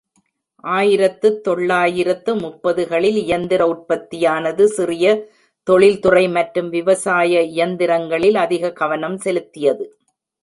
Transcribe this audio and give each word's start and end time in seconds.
ஆயிரத்துத் 0.63 1.41
தொள்ளாயிரத்து 1.41 2.31
முப்பதுகளில் 2.35 3.19
இயந்திர 3.23 3.61
உற்பத்தியானது 3.67 4.65
சிறிய 4.77 5.05
தொழில்துறை 5.67 6.25
மற்றும் 6.29 6.69
விவசாய 6.69 7.41
இயந்திரங்களில் 7.51 8.37
அதிக 8.37 8.71
கவனம் 8.71 9.17
செலுத்தியது. 9.17 9.85